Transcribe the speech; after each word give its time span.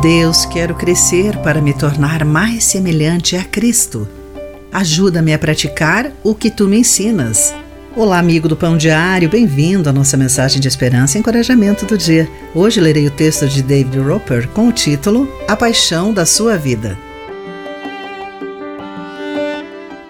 Deus, 0.00 0.44
quero 0.44 0.74
crescer 0.74 1.36
para 1.38 1.60
me 1.60 1.72
tornar 1.72 2.24
mais 2.24 2.64
semelhante 2.64 3.34
a 3.34 3.42
Cristo. 3.42 4.06
Ajuda-me 4.72 5.32
a 5.32 5.38
praticar 5.38 6.12
o 6.22 6.34
que 6.34 6.50
tu 6.50 6.68
me 6.68 6.78
ensinas. 6.78 7.54
Olá, 7.96 8.18
amigo 8.18 8.46
do 8.46 8.56
Pão 8.56 8.76
Diário, 8.76 9.28
bem-vindo 9.28 9.88
à 9.88 9.92
nossa 9.92 10.16
mensagem 10.16 10.60
de 10.60 10.68
esperança 10.68 11.16
e 11.16 11.20
encorajamento 11.20 11.86
do 11.86 11.96
dia. 11.96 12.28
Hoje 12.54 12.78
lerei 12.78 13.06
o 13.06 13.10
texto 13.10 13.48
de 13.48 13.62
David 13.62 13.98
Roper 13.98 14.48
com 14.48 14.68
o 14.68 14.72
título 14.72 15.28
A 15.48 15.56
Paixão 15.56 16.12
da 16.12 16.26
Sua 16.26 16.58
Vida. 16.58 16.98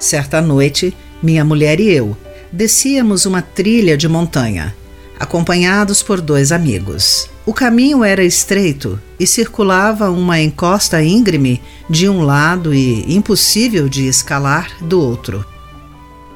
Certa 0.00 0.40
noite, 0.40 0.96
minha 1.22 1.44
mulher 1.44 1.78
e 1.78 1.90
eu 1.90 2.16
descíamos 2.52 3.24
uma 3.24 3.42
trilha 3.42 3.96
de 3.96 4.08
montanha, 4.08 4.74
acompanhados 5.18 6.02
por 6.02 6.20
dois 6.20 6.52
amigos. 6.52 7.28
O 7.44 7.52
caminho 7.52 8.02
era 8.02 8.24
estreito 8.24 9.00
e 9.18 9.26
circulava 9.26 10.10
uma 10.10 10.40
encosta 10.40 11.02
íngreme 11.02 11.62
de 11.88 12.08
um 12.08 12.22
lado 12.22 12.74
e 12.74 13.14
impossível 13.14 13.88
de 13.88 14.06
escalar 14.06 14.68
do 14.80 15.00
outro. 15.00 15.44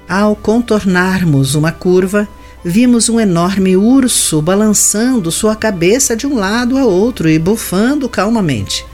Ao 0.08 0.34
contornarmos 0.34 1.54
uma 1.54 1.72
curva, 1.72 2.28
vimos 2.64 3.08
um 3.08 3.18
enorme 3.18 3.76
urso 3.76 4.40
balançando 4.40 5.30
sua 5.30 5.56
cabeça 5.56 6.16
de 6.16 6.26
um 6.26 6.36
lado 6.36 6.78
a 6.78 6.84
outro 6.84 7.28
e 7.28 7.38
bufando 7.38 8.08
calmamente. 8.08 8.84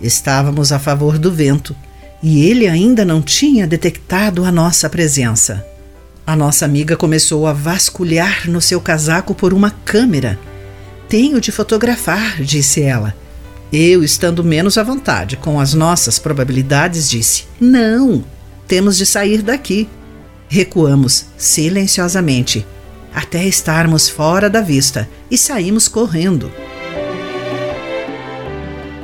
Estávamos 0.00 0.72
a 0.72 0.78
favor 0.78 1.18
do 1.18 1.32
vento 1.32 1.74
e 2.22 2.46
ele 2.46 2.66
ainda 2.66 3.04
não 3.04 3.20
tinha 3.20 3.66
detectado 3.66 4.44
a 4.44 4.52
nossa 4.52 4.88
presença. 4.88 5.64
A 6.26 6.34
nossa 6.34 6.64
amiga 6.64 6.96
começou 6.96 7.46
a 7.46 7.52
vasculhar 7.52 8.48
no 8.48 8.60
seu 8.60 8.80
casaco 8.80 9.34
por 9.34 9.52
uma 9.52 9.70
câmera. 9.70 10.38
Tenho 11.06 11.38
de 11.38 11.52
fotografar, 11.52 12.42
disse 12.42 12.80
ela. 12.80 13.14
Eu, 13.70 14.02
estando 14.02 14.42
menos 14.42 14.78
à 14.78 14.82
vontade 14.82 15.36
com 15.36 15.60
as 15.60 15.74
nossas 15.74 16.18
probabilidades, 16.18 17.10
disse: 17.10 17.44
Não, 17.60 18.24
temos 18.66 18.96
de 18.96 19.04
sair 19.04 19.42
daqui. 19.42 19.86
Recuamos 20.48 21.26
silenciosamente 21.36 22.66
até 23.14 23.44
estarmos 23.44 24.08
fora 24.08 24.48
da 24.48 24.62
vista 24.62 25.08
e 25.30 25.36
saímos 25.36 25.88
correndo. 25.88 26.50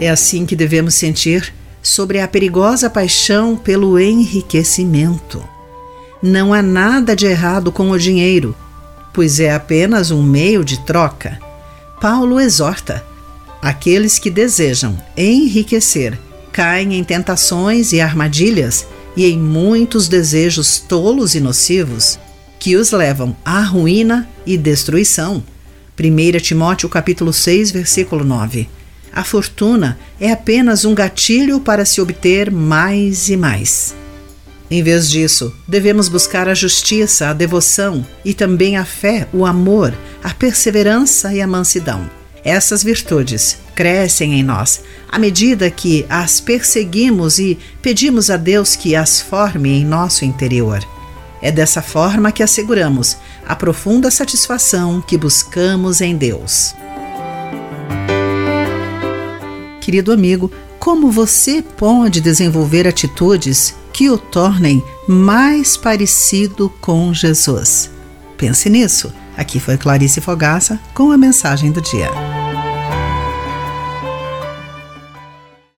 É 0.00 0.08
assim 0.08 0.46
que 0.46 0.56
devemos 0.56 0.94
sentir 0.94 1.52
sobre 1.82 2.18
a 2.20 2.26
perigosa 2.26 2.88
paixão 2.88 3.56
pelo 3.56 3.98
enriquecimento. 3.98 5.59
Não 6.22 6.52
há 6.52 6.60
nada 6.60 7.16
de 7.16 7.26
errado 7.26 7.72
com 7.72 7.90
o 7.90 7.98
dinheiro, 7.98 8.54
pois 9.12 9.40
é 9.40 9.52
apenas 9.52 10.10
um 10.10 10.22
meio 10.22 10.62
de 10.62 10.78
troca. 10.84 11.38
Paulo 12.00 12.38
exorta: 12.38 13.04
aqueles 13.62 14.18
que 14.18 14.30
desejam 14.30 15.00
enriquecer 15.16 16.18
caem 16.52 16.94
em 16.94 17.04
tentações 17.04 17.92
e 17.92 18.00
armadilhas 18.00 18.86
e 19.16 19.24
em 19.24 19.38
muitos 19.38 20.08
desejos 20.08 20.78
tolos 20.78 21.34
e 21.34 21.40
nocivos 21.40 22.18
que 22.58 22.76
os 22.76 22.90
levam 22.90 23.34
à 23.42 23.62
ruína 23.62 24.28
e 24.44 24.58
destruição. 24.58 25.42
1 25.98 26.38
Timóteo 26.40 26.88
capítulo 26.88 27.32
6, 27.32 27.70
versículo 27.70 28.24
9. 28.24 28.68
A 29.12 29.24
fortuna 29.24 29.98
é 30.20 30.30
apenas 30.30 30.84
um 30.84 30.94
gatilho 30.94 31.60
para 31.60 31.84
se 31.84 32.00
obter 32.00 32.50
mais 32.50 33.28
e 33.28 33.36
mais. 33.36 33.94
Em 34.70 34.84
vez 34.84 35.10
disso, 35.10 35.52
devemos 35.66 36.08
buscar 36.08 36.48
a 36.48 36.54
justiça, 36.54 37.28
a 37.28 37.32
devoção 37.32 38.06
e 38.24 38.32
também 38.32 38.76
a 38.76 38.84
fé, 38.84 39.26
o 39.32 39.44
amor, 39.44 39.92
a 40.22 40.32
perseverança 40.32 41.34
e 41.34 41.40
a 41.40 41.46
mansidão. 41.46 42.08
Essas 42.44 42.82
virtudes 42.82 43.58
crescem 43.74 44.38
em 44.38 44.42
nós 44.44 44.82
à 45.10 45.18
medida 45.18 45.68
que 45.70 46.06
as 46.08 46.40
perseguimos 46.40 47.38
e 47.38 47.58
pedimos 47.82 48.30
a 48.30 48.36
Deus 48.36 48.76
que 48.76 48.94
as 48.94 49.20
forme 49.20 49.70
em 49.70 49.84
nosso 49.84 50.24
interior. 50.24 50.86
É 51.42 51.50
dessa 51.50 51.82
forma 51.82 52.30
que 52.30 52.42
asseguramos 52.42 53.16
a 53.46 53.56
profunda 53.56 54.10
satisfação 54.10 55.00
que 55.00 55.18
buscamos 55.18 56.00
em 56.00 56.16
Deus. 56.16 56.74
Querido 59.80 60.12
amigo, 60.12 60.50
como 60.78 61.10
você 61.10 61.60
pode 61.62 62.20
desenvolver 62.20 62.86
atitudes 62.86 63.74
que 64.00 64.08
o 64.08 64.16
tornem 64.16 64.82
mais 65.06 65.76
parecido 65.76 66.72
com 66.80 67.12
Jesus. 67.12 67.90
Pense 68.38 68.70
nisso. 68.70 69.12
Aqui 69.36 69.60
foi 69.60 69.76
Clarice 69.76 70.22
Fogaça 70.22 70.80
com 70.94 71.12
a 71.12 71.18
mensagem 71.18 71.70
do 71.70 71.82
dia. 71.82 72.29